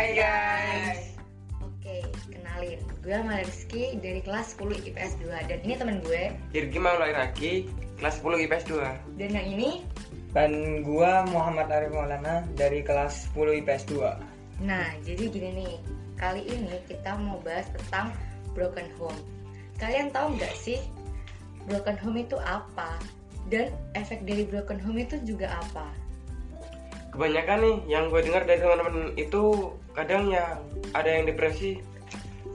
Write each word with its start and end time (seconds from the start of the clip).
Hai 0.00 0.16
guys. 0.16 1.12
Oke, 1.60 2.00
kenalin. 2.32 2.80
Gue 3.04 3.20
Rizky 3.20 4.00
dari 4.00 4.24
kelas 4.24 4.56
10 4.56 4.80
IPS 4.88 5.20
2 5.20 5.28
dan 5.44 5.60
ini 5.60 5.76
temen 5.76 6.00
gue. 6.00 6.32
Irgi 6.56 6.80
Maulai 6.80 7.12
Raki, 7.12 7.68
kelas 8.00 8.24
10 8.24 8.48
IPS 8.48 8.64
2. 8.72 8.80
Dan 9.20 9.36
yang 9.36 9.48
ini, 9.52 9.84
Dan 10.32 10.80
gua 10.88 11.28
Muhammad 11.28 11.68
Arif 11.68 11.92
Maulana 11.92 12.48
dari 12.56 12.80
kelas 12.80 13.28
10 13.36 13.60
IPS 13.60 13.92
2. 13.92 14.64
nah 14.64 14.88
jadi 15.04 15.28
gini 15.28 15.68
nih. 15.68 15.76
Kali 16.16 16.48
ini 16.48 16.80
kita 16.88 17.20
mau 17.20 17.36
bahas 17.44 17.68
tentang 17.68 18.16
broken 18.56 18.88
home. 18.96 19.20
Kalian 19.76 20.08
tahu 20.16 20.32
nggak 20.40 20.56
sih 20.56 20.80
broken 21.68 22.00
home 22.00 22.24
itu 22.24 22.40
apa? 22.40 22.96
Dan 23.52 23.68
efek 23.92 24.24
dari 24.24 24.48
broken 24.48 24.80
home 24.80 25.04
itu 25.04 25.20
juga 25.28 25.60
apa? 25.60 25.92
Kebanyakan 27.20 27.60
nih 27.60 27.76
yang 27.84 28.08
gue 28.08 28.24
dengar 28.24 28.48
dari 28.48 28.64
teman-teman 28.64 29.12
itu 29.20 29.76
kadang 29.92 30.32
ya 30.32 30.56
ada 30.96 31.20
yang 31.20 31.28
depresi. 31.28 31.76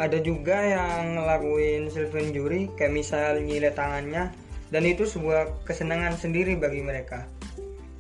Ada 0.02 0.18
juga 0.26 0.58
yang 0.58 1.22
ngelakuin 1.22 1.94
self 1.94 2.18
injury 2.18 2.74
kayak 2.74 2.98
misal 2.98 3.38
nyilet 3.38 3.78
tangannya 3.78 4.34
dan 4.74 4.82
itu 4.90 5.06
sebuah 5.06 5.54
kesenangan 5.70 6.18
sendiri 6.18 6.58
bagi 6.58 6.82
mereka. 6.82 7.30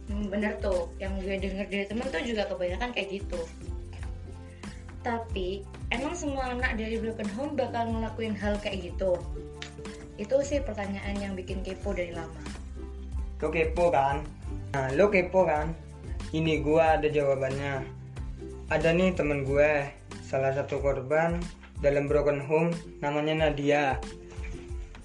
Hmm, 0.09 0.25
bener 0.33 0.57
tuh, 0.57 0.89
yang 0.97 1.13
gue 1.21 1.37
denger 1.37 1.69
dari 1.69 1.85
temen 1.85 2.09
tuh 2.09 2.25
juga 2.25 2.49
kebanyakan 2.49 2.97
kayak 2.97 3.13
gitu. 3.13 3.45
Tapi, 5.05 5.61
emang 5.93 6.17
semua 6.17 6.49
anak 6.49 6.81
dari 6.81 6.97
broken 6.97 7.29
home 7.37 7.53
bakal 7.53 7.93
ngelakuin 7.93 8.33
hal 8.33 8.57
kayak 8.57 8.89
gitu? 8.89 9.21
Itu 10.17 10.41
sih 10.41 10.65
pertanyaan 10.65 11.13
yang 11.21 11.37
bikin 11.37 11.61
kepo 11.61 11.93
dari 11.93 12.09
lama. 12.09 12.41
Lo 13.37 13.53
kepo 13.53 13.93
kan? 13.93 14.25
Nah, 14.73 14.89
lo 14.97 15.13
kepo 15.13 15.45
kan? 15.45 15.84
Ini 16.31 16.63
gua 16.65 16.97
ada 16.97 17.05
jawabannya. 17.11 17.85
Ada 18.73 18.97
nih 18.97 19.13
temen 19.13 19.45
gue, 19.45 19.93
salah 20.25 20.49
satu 20.49 20.81
korban 20.81 21.37
dalam 21.85 22.09
broken 22.09 22.41
home 22.41 22.73
namanya 22.97 23.45
Nadia. 23.45 24.01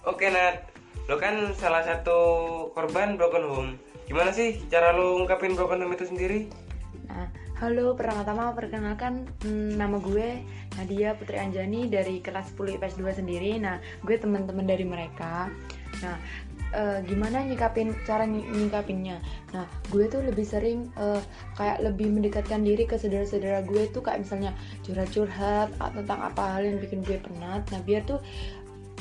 Oke 0.08 0.32
Nat, 0.32 0.72
lo 1.12 1.20
kan 1.20 1.52
salah 1.52 1.84
satu 1.84 2.16
korban 2.72 3.20
broken 3.20 3.44
home. 3.44 3.70
Gimana 4.08 4.32
sih 4.32 4.56
cara 4.72 4.96
lo 4.96 5.20
ungkapin 5.20 5.52
broken 5.52 5.84
home 5.84 5.92
itu 5.92 6.08
sendiri? 6.08 6.48
Nah, 7.10 7.28
halo, 7.60 7.92
pertama-tama 7.92 8.56
perkenalkan 8.56 9.28
hmm, 9.44 9.76
nama 9.76 10.00
gue 10.00 10.40
Nadia 10.80 11.12
Putri 11.18 11.36
Anjani 11.36 11.90
dari 11.90 12.24
kelas 12.24 12.56
10 12.56 12.80
IPS 12.80 12.96
2 12.96 13.20
sendiri. 13.20 13.60
Nah, 13.60 13.76
gue 14.00 14.16
teman-teman 14.16 14.64
dari 14.64 14.88
mereka. 14.88 15.52
Nah, 16.00 16.16
eh, 16.74 16.98
gimana 17.06 17.42
nyikapin 17.44 17.94
cara 18.06 18.24
ny- 18.26 18.46
nyikapinnya? 18.46 19.18
Nah, 19.54 19.66
gue 19.90 20.06
tuh 20.06 20.22
lebih 20.22 20.46
sering 20.46 20.90
eh, 20.98 21.22
kayak 21.58 21.82
lebih 21.82 22.10
mendekatkan 22.10 22.62
diri 22.62 22.86
ke 22.86 22.96
saudara-saudara 22.96 23.66
gue 23.66 23.90
tuh 23.90 24.02
kayak 24.02 24.22
misalnya 24.22 24.52
curhat-curhat 24.86 25.74
tentang 25.76 26.20
apa 26.22 26.58
hal 26.58 26.62
yang 26.66 26.78
bikin 26.78 27.02
gue 27.02 27.18
penat. 27.18 27.62
Nah, 27.70 27.80
biar 27.82 28.06
tuh 28.06 28.22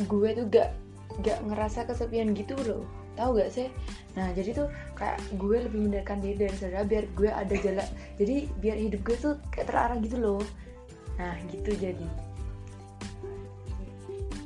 gue 0.07 0.29
tuh 0.31 0.45
gak 0.47 0.69
gak 1.25 1.39
ngerasa 1.43 1.83
kesepian 1.89 2.31
gitu 2.31 2.55
loh 2.63 2.87
tahu 3.19 3.35
gak 3.35 3.51
sih 3.51 3.67
nah 4.15 4.31
jadi 4.31 4.55
tuh 4.55 4.67
kayak 4.95 5.19
gue 5.35 5.57
lebih 5.67 5.79
mendekatkan 5.83 6.23
diri 6.23 6.47
dari 6.47 6.55
saudara 6.55 6.87
biar 6.87 7.03
gue 7.11 7.29
ada 7.29 7.55
jalan 7.59 7.87
jadi 8.15 8.35
biar 8.63 8.77
hidup 8.79 9.01
gue 9.03 9.17
tuh 9.19 9.33
kayak 9.51 9.67
terarah 9.67 9.99
gitu 9.99 10.15
loh 10.15 10.41
nah 11.19 11.35
gitu 11.51 11.75
jadi 11.75 12.07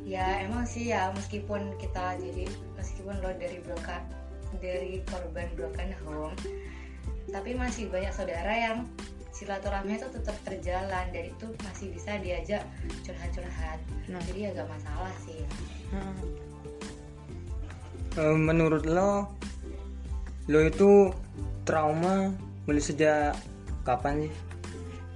Ya 0.04 0.44
emang 0.44 0.68
sih 0.68 0.92
ya 0.92 1.10
meskipun 1.16 1.80
kita 1.80 2.20
jadi 2.20 2.46
meskipun 3.04 3.20
lo 3.20 3.32
dari 3.36 3.60
broken 3.68 4.04
dari 4.64 5.04
korban 5.12 5.50
broken 5.60 5.92
home, 6.08 6.38
tapi 7.36 7.52
masih 7.52 7.92
banyak 7.92 8.16
saudara 8.16 8.54
yang 8.54 8.88
silaturahmi 9.36 9.98
itu 10.00 10.08
tetap 10.14 10.38
terjalan 10.48 11.06
dan 11.12 11.24
itu 11.28 11.46
masih 11.68 11.92
bisa 11.92 12.16
diajak 12.24 12.64
curhat-curhat. 13.04 13.82
Nah. 14.08 14.22
Jadi 14.30 14.56
agak 14.56 14.72
masalah 14.72 15.12
sih. 15.28 15.44
Nah, 15.92 16.16
Eh, 18.14 18.38
menurut 18.38 18.86
lo, 18.86 19.26
lo 20.46 20.60
itu 20.62 21.10
trauma 21.66 22.30
mulai 22.70 22.78
sejak 22.78 23.34
kapan 23.82 24.30
sih? 24.30 24.34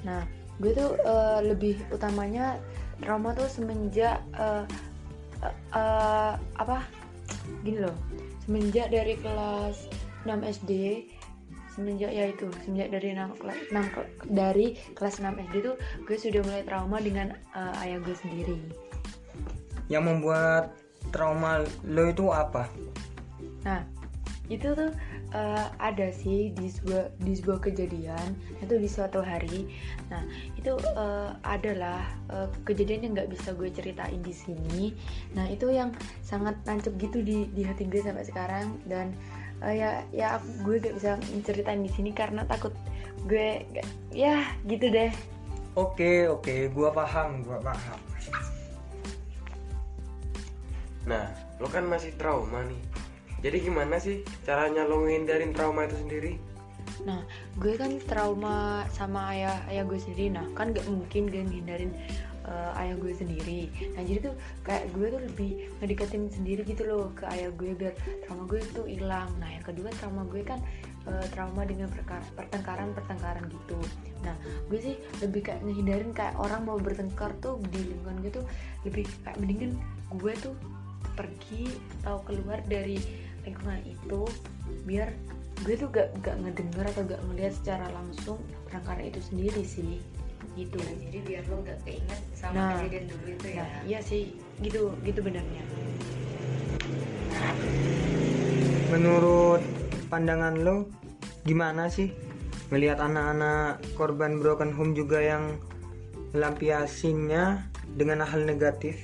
nah 0.02 0.26
gue 0.58 0.74
tuh 0.74 0.98
eh, 1.06 1.40
lebih 1.46 1.78
utamanya 1.94 2.58
trauma 2.98 3.38
tuh 3.38 3.46
semenjak 3.46 4.18
eh, 4.34 4.66
eh, 5.46 5.56
eh, 5.78 6.34
apa 6.58 6.82
gini 7.68 7.80
loh 7.84 7.98
semenjak 8.48 8.88
dari 8.88 9.20
kelas 9.20 9.92
6 10.24 10.32
SD 10.40 10.72
semenjak 11.76 12.10
ya 12.10 12.32
itu 12.32 12.48
semenjak 12.64 12.90
dari 12.96 13.14
6, 13.14 13.38
kelas 13.44 13.60
6 13.70 13.94
ke- 13.94 14.12
dari 14.32 14.68
kelas 14.96 15.20
6 15.20 15.36
SD 15.52 15.56
tuh 15.62 15.76
gue 16.08 16.18
sudah 16.18 16.42
mulai 16.48 16.64
trauma 16.64 16.98
dengan 17.04 17.36
eh, 17.54 17.82
ayah 17.84 18.00
gue 18.00 18.16
sendiri 18.16 18.58
Yang 19.88 20.04
membuat 20.04 20.64
trauma 21.16 21.64
lo 21.88 22.12
itu 22.12 22.28
apa? 22.28 22.68
Nah, 23.64 23.88
itu 24.52 24.68
tuh 24.76 24.92
eh, 25.34 25.68
ada 25.80 26.08
sih 26.14 26.56
di 26.56 26.72
sebuah 26.72 27.20
di 27.20 27.34
sebuah 27.36 27.60
kejadian 27.64 28.36
itu 28.64 28.76
di 28.80 28.88
suatu 28.88 29.20
hari. 29.20 29.68
Nah, 30.08 30.24
itu 30.56 30.76
eh, 30.80 31.30
adalah 31.44 32.08
eh, 32.32 32.48
kejadian 32.64 33.08
yang 33.08 33.14
nggak 33.18 33.32
bisa 33.32 33.52
gue 33.56 33.68
ceritain 33.72 34.20
di 34.24 34.34
sini. 34.36 34.96
Nah, 35.36 35.48
itu 35.52 35.68
yang 35.72 35.92
sangat 36.24 36.56
nancep 36.64 36.96
gitu 37.02 37.20
di 37.24 37.48
di 37.52 37.64
hati 37.68 37.88
gue 37.88 38.00
sampai 38.00 38.24
sekarang 38.24 38.80
dan 38.88 39.12
eh, 39.66 39.76
ya 39.82 39.90
ya 40.14 40.28
aku- 40.38 40.64
gue 40.64 40.76
gak 40.84 40.96
bisa 41.02 41.12
ceritain 41.44 41.82
di 41.82 41.92
sini 41.92 42.14
karena 42.14 42.46
takut 42.46 42.72
gue 43.26 43.66
gak- 43.74 43.90
ya 44.14 44.46
gitu 44.70 44.88
deh. 44.88 45.10
Oke, 45.78 46.26
oke, 46.26 46.74
gua 46.74 46.90
paham, 46.90 47.46
gua 47.46 47.62
paham. 47.62 48.02
Nah, 51.06 51.30
lo 51.62 51.70
kan 51.70 51.86
masih 51.86 52.18
trauma 52.18 52.66
nih. 52.66 52.82
Jadi 53.42 53.58
gimana 53.62 54.02
sih 54.02 54.26
caranya 54.42 54.84
lo 54.88 55.06
ngindarin 55.06 55.54
trauma 55.54 55.86
itu 55.86 55.98
sendiri? 56.02 56.34
Nah, 57.06 57.22
gue 57.62 57.78
kan 57.78 58.02
trauma 58.10 58.88
sama 58.90 59.30
ayah 59.36 59.62
ayah 59.70 59.86
gue 59.86 60.00
sendiri. 60.02 60.34
Nah, 60.34 60.46
kan 60.58 60.74
gak 60.74 60.90
mungkin 60.90 61.30
gue 61.30 61.46
ngindarin 61.46 61.94
uh, 62.48 62.74
ayah 62.82 62.98
gue 62.98 63.14
sendiri. 63.14 63.70
Nah, 63.94 64.02
jadi 64.02 64.32
tuh 64.32 64.36
kayak 64.66 64.90
gue 64.96 65.08
tuh 65.14 65.22
lebih 65.22 65.52
ngedekatin 65.84 66.32
sendiri 66.34 66.66
gitu 66.66 66.88
loh 66.90 67.14
ke 67.14 67.30
ayah 67.30 67.54
gue 67.54 67.78
biar 67.78 67.94
trauma 68.26 68.50
gue 68.50 68.60
tuh 68.74 68.90
hilang. 68.90 69.30
Nah, 69.38 69.50
yang 69.54 69.62
kedua 69.62 69.94
trauma 70.02 70.26
gue 70.26 70.42
kan 70.42 70.58
uh, 71.06 71.26
trauma 71.36 71.62
dengan 71.68 71.92
pertengkaran-pertengkaran 72.34 73.46
gitu. 73.52 73.78
Nah, 74.26 74.34
gue 74.72 74.80
sih 74.82 74.96
lebih 75.22 75.46
kayak 75.46 75.62
ngehindarin 75.62 76.12
kayak 76.16 76.34
orang 76.42 76.66
mau 76.66 76.82
bertengkar 76.82 77.36
tuh 77.38 77.62
di 77.70 77.94
lingkungan 77.94 78.18
gue 78.26 78.32
tuh 78.42 78.46
lebih 78.88 79.06
kayak 79.22 79.38
mendingan 79.38 79.78
gue 80.18 80.34
tuh 80.42 80.56
pergi 81.18 81.66
atau 82.02 82.22
keluar 82.26 82.62
dari 82.70 83.27
lingkungan 83.48 83.82
itu 83.88 84.22
biar 84.84 85.10
gue 85.66 85.74
tuh 85.74 85.90
gak, 85.90 86.14
gak 86.22 86.38
ngedenger 86.44 86.86
atau 86.94 87.02
gak 87.08 87.22
ngeliat 87.32 87.54
secara 87.56 87.88
langsung 87.90 88.38
perangkara 88.70 89.08
itu 89.08 89.20
sendiri 89.24 89.64
sih 89.64 89.98
gitu 90.54 90.78
Ya, 90.78 90.94
jadi 91.10 91.18
biar 91.26 91.44
lo 91.50 91.58
gak 91.66 91.80
keinget 91.82 92.20
sama 92.34 92.54
Nah. 92.54 92.70
kejadian 92.78 93.06
dulu 93.10 93.26
itu 93.32 93.48
ya. 93.50 93.62
nah 93.66 93.70
iya 93.86 94.00
sih 94.02 94.24
gitu 94.62 94.94
gitu 95.02 95.20
benernya 95.22 95.64
Menurut 98.88 99.60
pandangan 100.08 100.56
lo, 100.64 100.88
gimana 101.44 101.92
sih 101.92 102.10
melihat 102.72 103.00
anak-anak 103.00 103.80
korban 103.96 104.40
broken 104.40 104.72
home 104.72 104.96
juga 104.96 105.20
yang 105.20 105.56
melampiasinya 106.32 107.64
dengan 107.96 108.24
hal 108.24 108.44
negatif? 108.44 109.04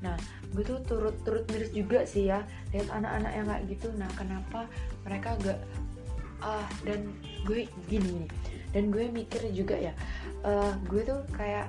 nah 0.00 0.16
gue 0.50 0.64
tuh 0.66 0.78
turut 0.82 1.14
turut 1.22 1.44
miris 1.50 1.70
juga 1.70 2.02
sih 2.02 2.26
ya 2.26 2.42
lihat 2.74 2.90
anak-anak 2.90 3.32
yang 3.34 3.46
kayak 3.46 3.62
gitu. 3.70 3.88
Nah 3.94 4.10
kenapa 4.18 4.66
mereka 5.06 5.38
gak 5.42 5.60
ah 6.40 6.64
dan 6.88 7.04
gue 7.44 7.68
gini 7.84 8.24
nih 8.24 8.30
dan 8.72 8.88
gue 8.88 9.12
mikir 9.12 9.44
juga 9.52 9.76
ya 9.76 9.92
eh, 10.40 10.72
gue 10.88 11.04
tuh 11.04 11.20
kayak 11.36 11.68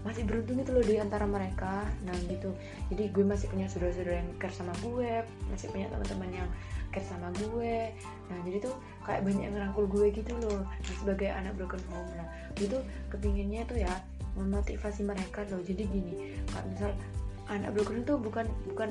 masih 0.00 0.24
beruntung 0.24 0.56
gitu 0.64 0.72
loh 0.72 0.84
di 0.84 0.96
antara 0.96 1.28
mereka. 1.28 1.84
Nah 2.08 2.16
gitu. 2.24 2.56
Jadi 2.88 3.12
gue 3.12 3.24
masih 3.24 3.52
punya 3.52 3.68
saudara-saudara 3.68 4.24
yang 4.24 4.30
care 4.40 4.54
sama 4.54 4.72
gue 4.80 5.20
masih 5.52 5.68
punya 5.68 5.92
teman-teman 5.92 6.30
yang 6.44 6.48
care 6.88 7.04
sama 7.04 7.28
gue. 7.36 7.92
Nah 8.32 8.38
jadi 8.48 8.64
tuh 8.64 8.74
kayak 9.04 9.22
banyak 9.28 9.42
yang 9.44 9.54
ngerangkul 9.56 9.84
gue 9.92 10.06
gitu 10.16 10.32
loh 10.40 10.64
nah, 10.64 10.94
sebagai 10.96 11.28
anak 11.28 11.52
broken 11.60 11.82
home. 11.92 12.08
Nah 12.16 12.26
gue 12.56 12.66
tuh 12.72 12.82
kepinginnya 13.12 13.68
tuh 13.68 13.76
ya 13.76 13.92
memotivasi 14.40 15.04
mereka 15.04 15.44
loh. 15.52 15.60
Jadi 15.60 15.84
gini 15.84 16.40
kalau 16.48 16.64
misal 16.72 16.90
anak 17.50 17.74
broken 17.74 18.00
home 18.00 18.06
tuh 18.06 18.18
bukan 18.22 18.46
bukan 18.70 18.90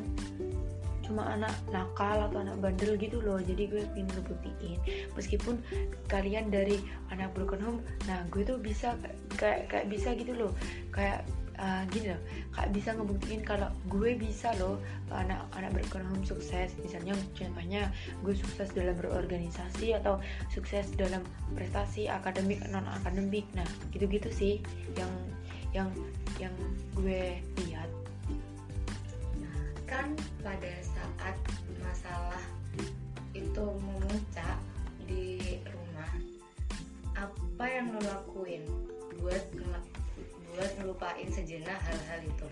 cuma 1.10 1.26
anak 1.26 1.50
nakal 1.74 2.30
atau 2.30 2.46
anak 2.46 2.62
bandel 2.62 2.94
gitu 3.02 3.18
loh. 3.18 3.42
Jadi 3.42 3.66
gue 3.66 3.82
pengen 3.98 4.14
ngebuktiin 4.14 4.78
meskipun 5.18 5.58
kalian 6.06 6.54
dari 6.54 6.78
anak 7.10 7.34
broken 7.34 7.58
home 7.58 7.80
nah 8.06 8.22
gue 8.30 8.46
tuh 8.46 8.62
bisa 8.62 8.94
kayak 9.42 9.72
kayak 9.74 9.90
bisa 9.90 10.14
gitu 10.14 10.38
loh. 10.38 10.52
Kayak 10.94 11.26
uh, 11.58 11.82
gini 11.90 12.14
loh 12.14 12.22
kak 12.54 12.70
bisa 12.70 12.94
ngebuktiin 12.94 13.42
kalau 13.42 13.74
gue 13.90 14.14
bisa 14.22 14.54
loh 14.62 14.78
anak-anak 15.10 15.74
berekonomi 15.74 16.22
sukses. 16.30 16.78
Misalnya 16.78 17.18
contohnya 17.34 17.90
gue 18.22 18.38
sukses 18.38 18.70
dalam 18.78 18.94
berorganisasi 18.94 19.98
atau 19.98 20.22
sukses 20.54 20.94
dalam 20.94 21.26
prestasi 21.58 22.06
akademik 22.06 22.62
non 22.70 22.86
akademik 23.02 23.50
nah 23.58 23.66
gitu-gitu 23.90 24.30
sih 24.30 24.62
yang 24.94 25.10
yang 25.74 25.90
yang 26.38 26.54
gue 26.98 27.42
lihat 27.66 27.90
kan 29.90 30.14
pada 30.46 30.72
saat 30.86 31.36
masalah 31.82 32.44
itu 33.34 33.66
memuncak 33.82 34.58
di 35.10 35.58
rumah 35.66 36.14
apa 37.18 37.66
yang 37.66 37.90
lo 37.98 38.02
lakuin 38.06 38.62
buat 39.18 39.44
buat 40.54 40.72
ngelupain 40.78 41.28
sejenak 41.34 41.82
hal-hal 41.82 42.22
itu 42.22 42.48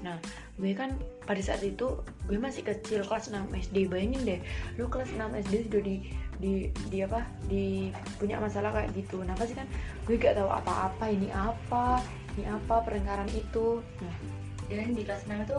Nah, 0.00 0.16
gue 0.56 0.72
kan 0.72 0.96
pada 1.28 1.40
saat 1.44 1.60
itu 1.60 2.00
gue 2.24 2.38
masih 2.40 2.64
kecil 2.64 3.04
kelas 3.04 3.28
6 3.28 3.52
SD. 3.52 3.84
Bayangin 3.92 4.24
deh, 4.24 4.40
lu 4.80 4.88
kelas 4.88 5.12
6 5.12 5.20
SD 5.44 5.68
sudah 5.68 5.82
di 5.84 5.96
di 6.40 6.52
di 6.88 6.98
apa? 7.04 7.20
di 7.44 7.92
punya 8.16 8.40
masalah 8.40 8.72
kayak 8.72 8.96
gitu. 8.96 9.20
Nah, 9.20 9.36
pasti 9.36 9.52
kan 9.52 9.68
gue 10.08 10.16
gak 10.16 10.40
tahu 10.40 10.48
apa-apa 10.48 11.04
ini 11.12 11.28
apa, 11.28 12.00
ini 12.40 12.48
apa 12.48 12.80
perengkaran 12.80 13.28
itu. 13.36 13.84
Nah, 14.00 14.39
dan 14.70 14.94
di 14.94 15.02
kelas 15.02 15.26
6 15.26 15.44
itu 15.44 15.58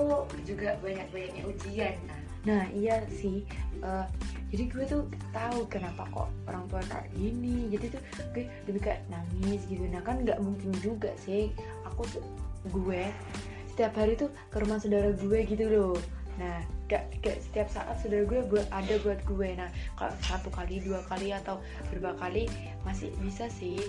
juga 0.56 0.80
banyak-banyaknya 0.80 1.44
ujian 1.46 1.96
kan 2.08 2.22
nah 2.42 2.66
iya 2.74 3.06
sih. 3.06 3.46
Eh, 3.86 4.06
jadi 4.50 4.63
gue 4.74 4.86
tuh 4.90 5.04
tahu 5.30 5.62
kenapa 5.69 6.10
kok 6.10 6.25
orang 6.50 6.66
tua 6.74 6.81
kayak 6.90 7.13
gini. 7.13 7.69
Jadi 7.69 7.94
tuh 7.94 8.02
gue 8.34 8.50
lebih 8.66 8.81
kayak 8.81 9.06
nangis 9.13 9.62
gitu. 9.69 9.86
Nah, 9.86 10.02
kan 10.02 10.25
nggak 10.25 10.42
mungkin 10.42 10.74
juga 10.81 11.13
sih 11.22 11.54
aku 11.86 12.02
tuh- 12.10 12.25
gue 12.69 13.10
setiap 13.72 13.94
hari 13.98 14.13
tuh 14.19 14.30
ke 14.52 14.58
rumah 14.62 14.78
saudara 14.78 15.10
gue 15.16 15.40
gitu 15.48 15.66
loh 15.72 15.98
nah 16.40 16.63
gak, 16.88 17.12
gak 17.24 17.40
setiap 17.44 17.68
saat 17.72 17.96
saudara 18.00 18.24
gue 18.28 18.40
buat 18.48 18.68
ada 18.72 18.96
buat 19.02 19.19
gue 19.25 19.50
nah 19.56 19.68
kalau 19.98 20.13
satu 20.28 20.50
kali 20.54 20.84
dua 20.84 21.02
kali 21.08 21.34
atau 21.34 21.60
berapa 21.92 22.16
kali 22.19 22.46
masih 22.86 23.12
bisa 23.24 23.50
sih 23.50 23.80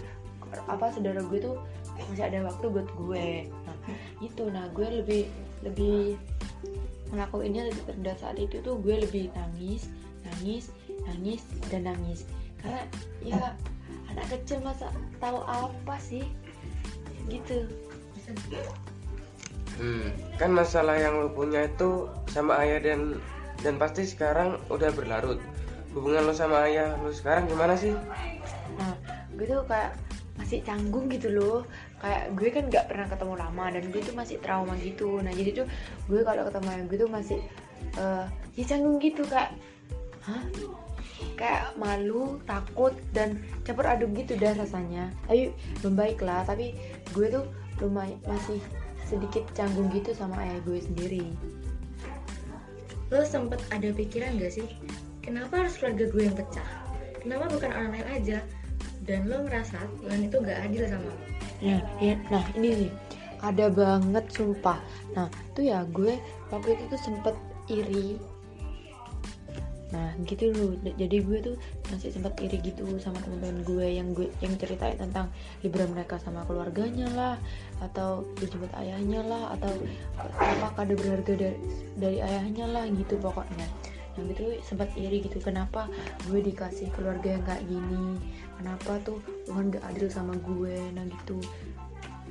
apa 0.68 0.92
saudara 0.92 1.22
gue 1.24 1.38
tuh 1.38 1.56
masih 1.96 2.24
ada 2.24 2.38
waktu 2.48 2.66
buat 2.68 2.88
gue. 2.96 3.26
Nah 3.48 3.76
itu 4.20 4.42
nah 4.48 4.66
gue 4.72 4.88
lebih 5.02 5.22
lebih 5.64 6.16
ngelakuinnya 7.12 7.68
lebih 7.68 7.82
rendah. 7.88 8.16
Saat 8.18 8.36
itu 8.40 8.60
tuh 8.64 8.78
gue 8.80 9.02
lebih 9.02 9.32
nangis 9.36 9.88
nangis 10.22 10.72
nangis 11.08 11.42
dan 11.68 11.88
nangis. 11.88 12.28
Karena 12.62 12.82
ya 13.22 13.56
anak 14.12 14.26
kecil 14.30 14.62
masa 14.62 14.88
tahu 15.18 15.42
apa 15.44 15.96
sih? 15.98 16.24
Gitu. 17.26 17.68
Hmm, 19.80 20.14
kan 20.36 20.52
masalah 20.52 20.94
yang 20.94 21.18
lo 21.18 21.32
punya 21.32 21.66
itu 21.66 22.06
sama 22.30 22.60
ayah 22.62 22.78
dan 22.78 23.18
dan 23.64 23.80
pasti 23.80 24.06
sekarang 24.06 24.60
udah 24.68 24.92
berlarut. 24.94 25.40
Hubungan 25.92 26.28
lo 26.28 26.32
sama 26.32 26.68
ayah 26.70 26.96
lo 27.00 27.12
sekarang 27.12 27.48
gimana 27.50 27.74
sih? 27.76 27.92
nah 28.72 28.96
gue 29.36 29.44
tuh 29.44 29.60
kayak 29.68 29.92
masih 30.52 30.68
canggung 30.68 31.08
gitu 31.08 31.32
loh. 31.32 31.64
Kayak 32.04 32.36
gue 32.36 32.48
kan 32.52 32.64
nggak 32.68 32.84
pernah 32.92 33.06
ketemu 33.08 33.34
lama 33.40 33.64
dan 33.72 33.84
gue 33.88 34.00
tuh 34.04 34.12
masih 34.12 34.36
trauma 34.44 34.76
gitu. 34.84 35.16
Nah 35.24 35.32
jadi 35.32 35.64
tuh 35.64 35.66
gue 36.12 36.20
kalau 36.20 36.44
ketemu 36.44 36.66
ayah 36.68 36.84
gue 36.84 36.98
tuh 37.00 37.08
masih 37.08 37.40
eh 37.96 38.24
ya 38.60 38.64
canggung 38.68 39.00
gitu 39.00 39.24
kayak 39.24 39.56
hah? 40.28 40.44
Kayak 41.40 41.72
malu 41.80 42.36
takut 42.44 42.92
dan 43.16 43.40
campur 43.64 43.88
aduk 43.88 44.12
gitu 44.12 44.36
dah 44.36 44.52
rasanya. 44.52 45.08
Tapi 45.24 45.56
membaik 45.80 46.20
lah. 46.20 46.44
Tapi 46.44 46.76
gue 47.16 47.26
tuh 47.32 47.48
lumayan 47.80 48.20
masih 48.28 48.60
sedikit 49.08 49.48
canggung 49.56 49.88
gitu 49.88 50.12
sama 50.12 50.36
ayah 50.44 50.60
gue 50.68 50.84
sendiri. 50.84 51.32
Lo 53.08 53.24
sempet 53.24 53.64
ada 53.72 53.88
pikiran 53.88 54.36
gak 54.36 54.52
sih 54.52 54.68
kenapa 55.24 55.64
harus 55.64 55.80
keluarga 55.80 56.12
gue 56.12 56.22
yang 56.28 56.36
pecah? 56.36 56.68
Kenapa 57.24 57.48
bukan 57.48 57.70
orang 57.72 57.90
lain 57.96 58.08
aja 58.20 58.38
dan 59.02 59.26
lo 59.26 59.42
ngerasa 59.46 59.78
Tuhan 60.02 60.20
itu 60.30 60.36
gak 60.42 60.58
adil 60.66 60.84
sama 60.86 61.06
lo 61.10 61.32
Nah, 61.62 61.78
ya, 62.02 62.18
nah 62.26 62.42
ini 62.58 62.86
nih 62.86 62.92
ada 63.38 63.70
banget 63.70 64.24
sumpah. 64.34 64.78
Nah, 65.14 65.30
tuh 65.54 65.66
ya 65.66 65.86
gue 65.90 66.18
waktu 66.50 66.74
itu 66.74 66.84
tuh 66.90 67.00
sempet 67.02 67.34
iri. 67.70 68.18
Nah, 69.94 70.10
gitu 70.26 70.50
loh. 70.50 70.74
Jadi 70.98 71.16
gue 71.22 71.38
tuh 71.38 71.54
masih 71.92 72.10
sempet 72.10 72.34
iri 72.42 72.58
gitu 72.66 72.82
sama 72.98 73.22
teman-teman 73.22 73.62
gue 73.62 73.86
yang 73.86 74.10
gue 74.10 74.26
yang 74.42 74.58
ceritain 74.58 74.98
tentang 74.98 75.30
liburan 75.62 75.94
mereka 75.94 76.18
sama 76.18 76.42
keluarganya 76.50 77.06
lah, 77.14 77.36
atau 77.78 78.26
dijemput 78.42 78.72
ayahnya 78.82 79.22
lah, 79.22 79.54
atau 79.54 79.70
apa 80.18 80.66
kado 80.74 80.98
berharga 80.98 81.32
dari, 81.36 81.58
dari 81.94 82.18
ayahnya 82.18 82.66
lah 82.74 82.84
gitu 82.90 83.20
pokoknya. 83.22 83.66
Nah, 84.12 84.22
gitu 84.28 84.42
sempat 84.60 84.92
iri 84.98 85.24
gitu. 85.24 85.40
Kenapa 85.40 85.88
gue 86.28 86.40
dikasih 86.44 86.92
keluarga 86.92 87.36
yang 87.38 87.44
kayak 87.48 87.64
gini? 87.64 88.20
Kenapa 88.60 89.00
tuh 89.02 89.18
Tuhan 89.48 89.72
gak 89.72 89.84
adil 89.88 90.08
sama 90.12 90.36
gue? 90.36 90.76
Nah 90.92 91.04
gitu. 91.08 91.40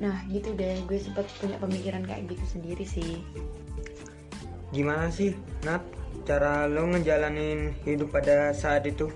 Nah 0.01 0.17
gitu 0.29 0.53
deh, 0.57 0.81
gue 0.85 0.97
sempat 1.01 1.25
punya 1.41 1.57
pemikiran 1.57 2.05
kayak 2.05 2.29
gitu 2.29 2.45
sendiri 2.57 2.85
sih. 2.85 3.21
Gimana 4.71 5.11
sih, 5.11 5.35
Nat? 5.67 5.83
Cara 6.23 6.69
lo 6.69 6.85
ngejalanin 6.87 7.73
hidup 7.83 8.13
pada 8.13 8.53
saat 8.53 8.85
itu? 8.85 9.09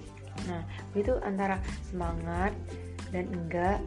Nah, 0.46 0.62
tuh 0.94 1.18
antara 1.24 1.62
semangat 1.88 2.52
dan 3.14 3.30
enggak. 3.32 3.80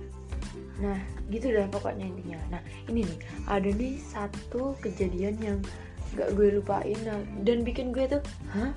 Nah, 0.79 0.99
gitu 1.29 1.51
dah 1.51 1.67
pokoknya 1.69 2.07
intinya. 2.09 2.39
Nah, 2.57 2.63
ini 2.89 3.05
nih, 3.05 3.19
ada 3.51 3.69
nih 3.69 3.95
satu 4.01 4.79
kejadian 4.81 5.37
yang 5.43 5.59
gak 6.17 6.33
gue 6.37 6.61
lupain 6.61 6.99
nah, 7.05 7.21
dan 7.45 7.67
bikin 7.67 7.93
gue 7.93 8.09
tuh, 8.09 8.23
hah? 8.55 8.73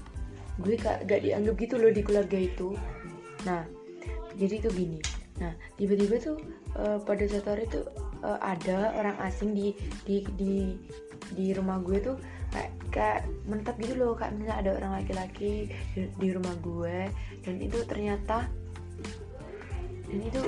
Gue 0.60 0.76
gak, 0.76 1.08
gak 1.08 1.24
dianggap 1.24 1.56
gitu 1.60 1.76
loh 1.80 1.92
di 1.92 2.02
keluarga 2.04 2.38
itu. 2.38 2.76
Nah, 3.48 3.64
jadi 4.36 4.64
tuh 4.68 4.74
gini. 4.74 5.00
Nah, 5.42 5.54
tiba-tiba 5.80 6.22
tuh 6.22 6.38
eh, 6.78 6.98
pada 7.02 7.24
saat 7.26 7.48
hari 7.48 7.66
tuh 7.72 7.88
eh, 8.22 8.40
ada 8.42 8.94
orang 8.98 9.18
asing 9.26 9.56
di 9.58 9.74
di 10.06 10.22
di 10.38 10.54
di 11.32 11.56
rumah 11.56 11.80
gue 11.80 11.98
tuh 12.04 12.16
kayak 12.52 12.72
kayak 12.92 13.22
menetap 13.48 13.76
gitu 13.80 13.96
loh 13.96 14.14
kayak 14.14 14.36
misalnya 14.36 14.58
ada 14.60 14.72
orang 14.84 14.92
laki-laki 15.00 15.72
di, 15.96 16.02
di 16.20 16.28
rumah 16.36 16.52
gue 16.60 17.08
dan 17.48 17.56
itu 17.64 17.80
ternyata 17.88 18.52
dan 20.12 20.20
itu 20.20 20.42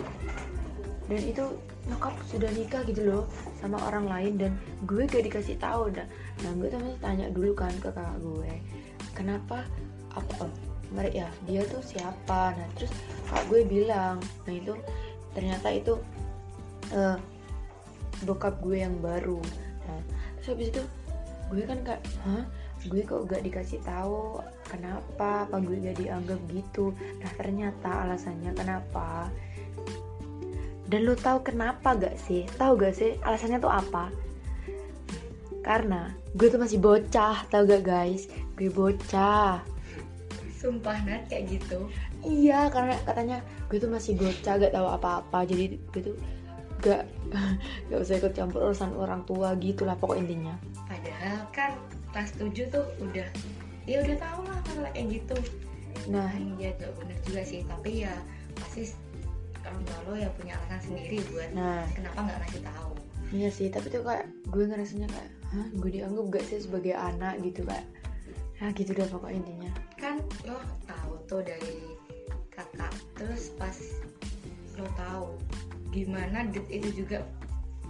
dan 1.12 1.22
itu 1.22 1.44
nyokap 1.84 2.16
sudah 2.32 2.48
nikah 2.56 2.80
gitu 2.88 3.04
loh 3.04 3.24
sama 3.60 3.76
orang 3.92 4.08
lain 4.08 4.34
dan 4.40 4.52
gue 4.88 5.04
gak 5.04 5.28
dikasih 5.28 5.60
tahu 5.60 5.92
dah. 5.92 6.08
Nah 6.48 6.52
gue 6.56 6.68
tuh 6.72 6.80
tanya 7.04 7.28
dulu 7.28 7.52
kan 7.52 7.76
ke 7.76 7.92
kakak 7.92 8.16
gue 8.24 8.54
kenapa 9.12 9.68
apa 10.16 10.48
mereka 10.94 11.26
ya 11.26 11.30
dia 11.44 11.62
tuh 11.68 11.84
siapa? 11.84 12.56
Nah 12.56 12.68
terus 12.80 12.92
kak 13.28 13.44
gue 13.52 13.68
bilang 13.68 14.22
nah 14.48 14.54
itu 14.54 14.74
ternyata 15.36 15.68
itu 15.76 15.94
eh, 16.96 17.18
bokap 18.24 18.64
gue 18.64 18.80
yang 18.80 18.96
baru. 19.04 19.44
Nah 19.90 20.00
terus 20.40 20.48
habis 20.56 20.68
itu 20.72 20.82
gue 21.52 21.64
kan 21.68 21.80
kak 21.84 22.00
hah? 22.24 22.48
Gue 22.84 23.00
kok 23.08 23.32
gak 23.32 23.48
dikasih 23.48 23.80
tahu? 23.88 24.44
Kenapa? 24.68 25.48
Apa 25.48 25.56
gue 25.64 25.80
gak 25.80 26.04
dianggap 26.04 26.40
gitu? 26.52 26.92
Nah 26.96 27.32
ternyata 27.40 28.04
alasannya 28.04 28.52
kenapa 28.52 29.32
dan 30.94 31.10
lo 31.10 31.18
tahu 31.18 31.42
kenapa 31.42 31.98
gak 31.98 32.22
sih? 32.22 32.46
Tahu 32.54 32.78
gak 32.78 32.94
sih 32.94 33.18
alasannya 33.26 33.58
tuh 33.58 33.74
apa? 33.74 34.14
Karena 35.66 36.14
gue 36.38 36.54
tuh 36.54 36.62
masih 36.62 36.78
bocah 36.78 37.50
tahu 37.50 37.66
gak 37.66 37.82
guys? 37.82 38.30
Gue 38.54 38.70
bocah. 38.70 39.66
Sumpah 40.54 41.02
Nat 41.02 41.26
kayak 41.34 41.50
gitu. 41.50 41.90
Iya, 42.22 42.70
karena 42.70 42.94
katanya 43.10 43.42
gue 43.74 43.82
tuh 43.82 43.90
masih 43.90 44.14
bocah, 44.14 44.54
gak 44.62 44.70
tahu 44.70 44.86
apa-apa. 44.86 45.50
Jadi 45.50 45.82
gue 45.82 46.14
tuh 46.14 46.16
gak 46.86 47.10
gak 47.90 47.98
usah 47.98 48.22
ikut 48.22 48.38
campur 48.38 48.62
urusan 48.62 48.94
orang 48.94 49.26
tua 49.26 49.58
gitu 49.58 49.90
lah 49.90 49.98
pokok 49.98 50.22
intinya. 50.22 50.54
padahal 50.86 51.42
kan 51.50 51.74
kelas 52.14 52.38
7 52.38 52.70
tuh 52.70 52.86
udah 53.02 53.26
ya 53.90 53.98
udah 53.98 54.18
tau 54.22 54.46
lah 54.46 54.62
masalah 54.62 54.94
kayak 54.94 55.10
gitu. 55.18 55.38
Nah, 56.06 56.30
iya 56.62 56.70
gak 56.78 56.94
bener 57.02 57.18
juga 57.26 57.42
sih. 57.42 57.66
Tapi 57.66 58.06
ya 58.06 58.14
pasti 58.62 58.94
orang 59.64 59.84
tua 59.88 60.00
lo 60.08 60.14
ya 60.20 60.30
punya 60.36 60.54
alasan 60.60 60.80
sendiri 60.92 61.18
buat 61.32 61.50
nah 61.56 61.84
kenapa 61.96 62.20
nggak 62.28 62.40
ngasih 62.44 62.64
tahu 62.64 62.94
iya 63.34 63.50
sih. 63.50 63.68
Tapi 63.74 63.90
tuh 63.90 64.06
kayak 64.06 64.30
gue 64.54 64.64
ngerasanya 64.70 65.10
kayak, 65.10 65.30
hah, 65.52 65.68
gue 65.74 65.90
dianggap 65.90 66.26
gak 66.38 66.46
sih 66.46 66.62
sebagai 66.62 66.94
anak 66.94 67.42
gitu 67.42 67.66
kayak. 67.66 67.84
Nah 68.62 68.70
gitu 68.78 68.94
deh 68.94 69.10
pokok 69.10 69.34
intinya. 69.34 69.74
kan 69.98 70.20
lo 70.44 70.60
tahu 70.84 71.16
tuh 71.32 71.42
dari 71.42 71.96
kakak 72.52 72.92
terus 73.16 73.56
pas 73.56 73.76
lo 74.76 74.86
tahu 75.00 75.40
gimana 75.96 76.44
det 76.52 76.64
itu 76.68 77.04
juga 77.04 77.24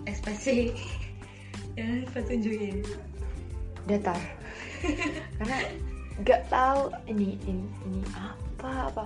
ekspresi 0.06 0.72
yang 1.78 2.08
lo 2.08 2.22
tunjukin 2.24 2.86
Datar. 3.84 4.16
karena 5.42 5.58
gak 6.24 6.48
tahu 6.48 6.94
ini 7.10 7.36
ini 7.50 7.66
ini 7.90 8.02
apa 8.14 8.94
apa 8.94 9.04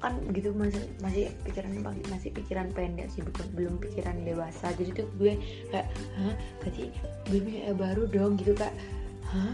kan 0.00 0.16
gitu 0.32 0.56
masih 0.56 0.80
masih 1.04 1.28
pikiran 1.44 1.76
masih 2.08 2.32
pikiran 2.32 2.72
pendek 2.72 3.12
sih 3.12 3.20
bukan 3.20 3.46
belum 3.52 3.74
pikiran 3.76 4.16
dewasa. 4.24 4.72
Jadi 4.72 5.04
tuh 5.04 5.06
gue 5.20 5.36
kayak 5.68 5.92
hah? 6.16 6.34
Berarti 6.64 6.88
gue 7.28 7.40
punya 7.44 7.60
ayah 7.68 7.76
baru 7.76 8.02
dong 8.08 8.40
gitu 8.40 8.56
kak. 8.56 8.72
Hah? 9.28 9.52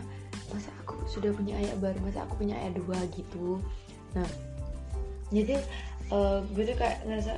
Masa 0.54 0.70
aku 0.86 1.02
sudah 1.10 1.34
punya 1.34 1.58
ayah 1.58 1.74
baru? 1.82 1.98
Masa 1.98 2.22
aku 2.22 2.38
punya 2.38 2.54
ayah 2.62 2.78
dua? 2.78 2.94
Gitu. 3.10 3.58
Nah 4.14 4.28
jadi 5.34 5.58
eh, 6.14 6.38
gue 6.54 6.62
tuh 6.62 6.76
kayak 6.78 7.02
ngerasa 7.02 7.34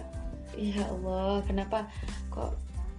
ya 0.61 0.85
Allah 0.85 1.41
kenapa 1.49 1.89
kok 2.29 2.53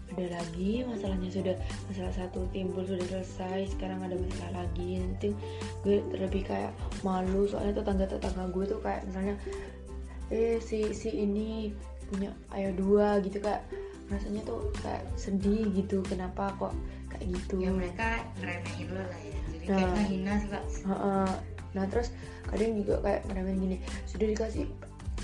ada 0.09 0.41
lagi 0.41 0.81
masalahnya? 0.89 1.29
Sudah 1.29 1.53
masalah 1.85 2.13
satu 2.17 2.49
timbul 2.49 2.81
sudah 2.81 3.05
selesai 3.05 3.77
sekarang 3.77 4.01
ada 4.01 4.17
masalah 4.17 4.65
lagi. 4.65 5.05
Nanti 5.05 5.37
gue 5.85 6.01
lebih 6.17 6.49
kayak 6.49 6.73
malu 7.05 7.45
soalnya 7.45 7.77
tetangga 7.77 8.09
tetangga 8.09 8.49
gue 8.49 8.65
tuh 8.65 8.81
kayak 8.81 9.05
misalnya 9.05 9.37
eh 10.29 10.57
si 10.59 10.93
si 10.93 11.09
ini 11.11 11.73
punya 12.07 12.29
ayah 12.53 12.73
dua 12.73 13.07
gitu 13.21 13.37
kak. 13.39 13.61
Rasanya 14.09 14.41
tuh 14.41 14.73
kayak 14.81 15.05
sedih 15.13 15.69
gitu 15.69 16.01
kenapa 16.01 16.49
kok 16.57 16.73
kayak 17.09 17.29
gitu? 17.37 17.61
Ya 17.61 17.69
mereka 17.69 18.25
ngeremehin 18.41 18.87
lo 18.89 19.01
lah 19.05 19.19
ya. 19.21 19.37
Jadi 19.53 19.65
Nah. 19.65 19.75
kayak 19.75 19.89
ngehina 19.93 20.33
sih 20.37 20.49
kak. 20.49 20.63
Heeh. 20.85 21.31
nah 21.69 21.85
terus 21.85 22.09
kadang 22.49 22.81
juga 22.81 22.97
kayak 23.05 23.29
mereka 23.29 23.53
gini 23.53 23.77
sudah 24.09 24.25
dikasih 24.25 24.65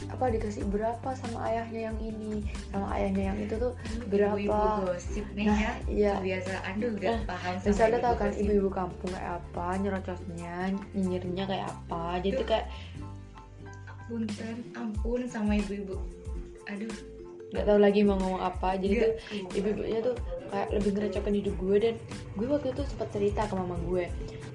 apa 0.06 0.30
dikasih 0.30 0.62
berapa 0.70 1.10
sama 1.18 1.42
ayahnya 1.50 1.90
yang 1.90 1.98
ini? 1.98 2.46
Sama 2.70 2.86
ayahnya 2.94 3.34
yang 3.34 3.38
itu 3.42 3.58
tuh 3.58 3.74
berapa 4.06 4.38
ibu-ibu 4.38 4.86
gosip 4.86 5.26
nih 5.34 5.50
Nah, 5.50 5.58
ya. 5.58 5.72
iya. 5.90 6.14
kebiasaan 6.22 6.78
aduh 6.78 6.92
udah 6.94 7.10
Nah, 7.10 7.22
paham 7.26 7.54
sama 7.58 7.66
misalnya 7.74 7.98
tahu 7.98 8.16
kan 8.22 8.32
ibu-ibu 8.38 8.70
kampung 8.70 9.10
kayak 9.10 9.42
apa 9.42 9.66
nyerocosnya 9.82 10.56
nyinyirnya 10.94 11.44
kayak 11.50 11.66
apa. 11.66 12.04
Jadi 12.22 12.36
tuh 12.38 12.46
kayak 12.46 12.66
punten 14.06 14.58
ampun 14.78 15.22
sama 15.30 15.58
ibu-ibu. 15.60 15.98
Aduh. 16.70 16.94
Nggak 17.54 17.66
tahu 17.72 17.80
lagi 17.80 18.00
mau 18.04 18.18
ngomong 18.20 18.42
apa. 18.42 18.76
Jadi 18.78 18.96
tuh 19.00 19.12
Nggak. 19.14 19.58
ibu-ibunya 19.58 20.00
tuh 20.04 20.16
kayak 20.50 20.70
lebih 20.74 20.90
ngerecokin 20.94 21.36
hidup 21.40 21.56
gue 21.58 21.76
dan 21.80 21.96
gue 22.38 22.48
waktu 22.50 22.68
itu 22.74 22.82
sempat 22.86 23.10
cerita 23.14 23.42
ke 23.48 23.54
mama 23.54 23.78
gue. 23.86 24.06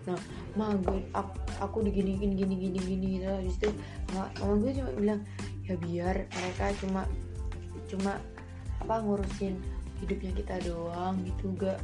Nah 0.07 0.19
ma 0.59 0.75
gue 0.75 1.03
aku, 1.15 1.35
aku 1.63 1.77
diginiin 1.87 2.35
gini 2.35 2.55
gini 2.59 2.79
gini 2.83 3.07
gitu 3.19 3.31
situ 3.55 3.69
mama, 4.15 4.27
mama 4.43 4.55
gue 4.59 4.71
cuma 4.83 4.91
bilang 4.99 5.21
ya 5.67 5.75
biar 5.79 6.17
mereka 6.27 6.65
cuma 6.83 7.03
cuma 7.87 8.13
apa 8.83 8.95
ngurusin 9.05 9.55
hidupnya 10.03 10.33
kita 10.35 10.55
doang 10.67 11.21
gitu 11.23 11.55
gak 11.55 11.79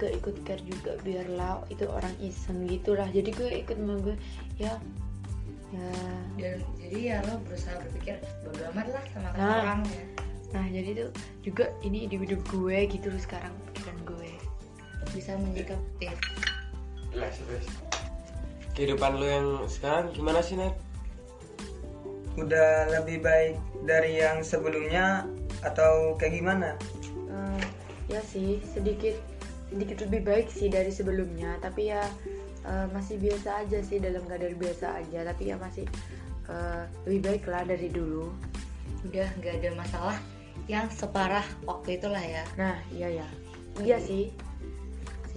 gak 0.00 0.16
ikut 0.16 0.36
care 0.48 0.62
juga 0.64 0.96
biarlah 1.04 1.60
itu 1.68 1.84
orang 1.84 2.14
iseng 2.24 2.64
gitulah 2.64 3.04
jadi 3.12 3.28
gue 3.28 3.48
ikut 3.66 3.76
mama 3.76 4.00
gue 4.00 4.16
ya 4.56 4.80
ya 5.70 5.90
dan 6.36 6.58
jadi 6.76 6.98
ya 6.98 7.16
lo 7.24 7.38
berusaha 7.46 7.78
berpikir 7.78 8.18
bodo 8.42 8.62
amat 8.74 8.86
lah 8.90 9.04
sama 9.10 9.28
kata 9.30 9.38
Nah. 9.38 9.58
orang 9.62 9.80
ya 9.86 10.04
nah 10.50 10.66
jadi 10.66 10.90
tuh 10.96 11.10
juga 11.40 11.64
ini 11.80 12.04
di 12.04 12.18
hidup 12.18 12.42
gue 12.44 12.78
gitu 12.88 13.06
loh 13.06 13.22
sekarang 13.22 13.54
pikiran 13.70 13.98
gue 14.04 14.30
bisa 15.10 15.34
menyikapi 15.36 16.10
Nah, 17.10 17.26
serius. 17.28 17.66
kehidupan 18.72 19.14
lu 19.14 19.26
yang 19.26 19.46
sekarang 19.66 20.10
gimana 20.10 20.38
sih 20.38 20.54
Nat? 20.54 20.74
Udah 22.34 22.86
lebih 22.88 23.18
baik 23.18 23.58
dari 23.82 24.18
yang 24.18 24.40
sebelumnya 24.40 25.26
atau 25.60 26.14
kayak 26.14 26.38
gimana? 26.38 26.78
Eh, 27.26 27.62
ya 28.08 28.22
sih 28.22 28.62
sedikit 28.64 29.18
sedikit 29.68 30.02
lebih 30.02 30.22
baik 30.24 30.46
sih 30.48 30.66
dari 30.66 30.90
sebelumnya 30.90 31.58
tapi 31.58 31.90
ya 31.90 32.02
eh, 32.66 32.86
masih 32.92 33.16
biasa 33.20 33.66
aja 33.66 33.78
sih 33.80 33.98
dalam 34.00 34.24
keadaan 34.26 34.56
biasa 34.56 34.86
aja. 35.00 35.24
Tapi 35.26 35.42
ya 35.52 35.56
masih 35.56 35.86
eh, 36.48 36.82
lebih 37.08 37.20
baik 37.26 37.44
lah 37.48 37.62
dari 37.64 37.88
dulu. 37.88 38.28
Udah 39.06 39.28
nggak 39.40 39.54
ada 39.62 39.70
masalah 39.76 40.16
yang 40.68 40.86
separah 40.92 41.44
waktu 41.64 41.96
itulah 41.96 42.22
ya. 42.22 42.44
Nah 42.58 42.76
iya 42.92 43.24
ya 43.24 43.28
iya 43.80 43.96
sih. 43.98 44.30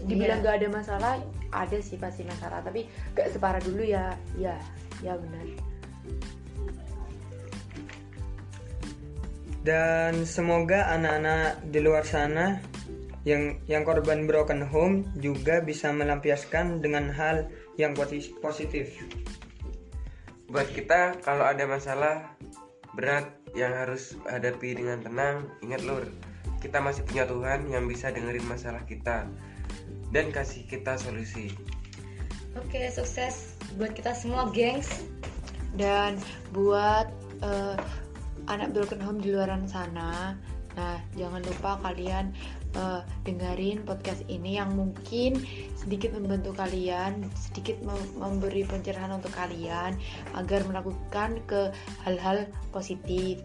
Dibilang 0.04 0.42
Iya. 0.42 0.46
gak 0.46 0.56
ada 0.60 0.68
masalah 0.74 1.14
ada 1.54 1.78
sih 1.80 1.96
pasti 2.02 2.26
masalah. 2.26 2.60
Tapi 2.66 2.90
gak 3.14 3.30
separah 3.32 3.62
dulu 3.62 3.86
ya 3.86 4.18
ya 4.36 4.58
ya 5.00 5.16
benar. 5.16 5.48
Dan 9.64 10.28
semoga 10.28 10.92
anak-anak 10.92 11.64
di 11.72 11.80
luar 11.80 12.04
sana 12.04 12.60
yang 13.24 13.60
yang 13.72 13.88
korban 13.88 14.28
broken 14.28 14.64
home 14.64 15.08
juga 15.20 15.64
bisa 15.64 15.92
melampiaskan 15.96 16.84
dengan 16.84 17.08
hal 17.12 17.48
yang 17.80 17.96
posi- 17.96 18.36
positif. 18.44 19.00
Buat 20.52 20.70
kita 20.76 21.24
kalau 21.24 21.48
ada 21.48 21.64
masalah 21.66 22.36
berat 22.94 23.32
yang 23.58 23.74
harus 23.74 24.20
hadapi 24.28 24.78
dengan 24.78 25.02
tenang, 25.02 25.50
ingat 25.66 25.82
lur, 25.88 26.06
kita 26.64 26.80
masih 26.80 27.04
punya 27.04 27.28
Tuhan 27.28 27.68
yang 27.68 27.88
bisa 27.92 28.08
dengerin 28.12 28.48
masalah 28.48 28.88
kita 28.88 29.28
dan 30.14 30.30
kasih 30.30 30.64
kita 30.70 30.96
solusi. 30.96 31.52
oke 32.54 32.82
sukses 32.94 33.58
buat 33.82 33.98
kita 33.98 34.14
semua 34.14 34.46
gengs 34.54 35.04
dan 35.74 36.22
buat 36.54 37.10
eh, 37.42 37.76
anak 38.46 38.72
broken 38.78 39.02
home 39.02 39.20
di 39.20 39.34
luaran 39.34 39.66
sana 39.66 40.38
nah 40.78 40.98
jangan 41.18 41.42
lupa 41.46 41.82
kalian 41.82 42.34
eh, 42.74 43.02
dengerin 43.24 43.86
podcast 43.86 44.22
ini 44.28 44.58
yang 44.58 44.74
mungkin 44.74 45.38
sedikit 45.74 46.14
membantu 46.14 46.54
kalian 46.54 47.28
sedikit 47.34 47.78
mem- 47.82 48.16
memberi 48.18 48.64
pencerahan 48.64 49.14
untuk 49.14 49.32
kalian 49.32 49.96
agar 50.34 50.64
melakukan 50.66 51.38
ke 51.46 51.70
hal-hal 52.04 52.46
positif. 52.70 53.40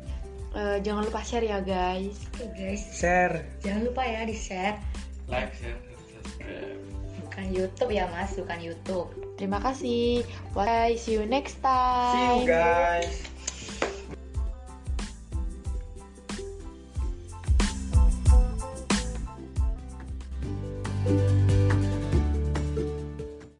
Eh, 0.56 0.80
jangan 0.80 1.04
lupa 1.04 1.20
share 1.20 1.44
ya 1.44 1.60
guys. 1.60 2.16
Guys. 2.56 2.82
Share. 2.90 3.44
jangan 3.60 3.84
lupa 3.84 4.02
ya 4.02 4.24
di 4.24 4.32
share 4.32 4.80
Like, 5.28 5.52
share, 5.60 5.76
subscribe. 6.08 6.80
bukan 7.20 7.44
YouTube 7.52 7.92
ya 7.92 8.08
mas. 8.08 8.32
Bukan 8.32 8.58
YouTube. 8.64 9.12
Terima 9.36 9.60
kasih. 9.60 10.24
Bye. 10.56 10.96
See 10.96 11.20
you 11.20 11.28
next 11.28 11.60
See 11.60 11.68
time 11.68 12.42
you 12.42 12.48
guys. 12.48 13.37